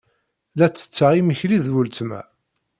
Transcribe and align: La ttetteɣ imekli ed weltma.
La 0.57 0.67
ttetteɣ 0.67 1.11
imekli 1.19 1.55
ed 1.59 1.67
weltma. 1.73 2.21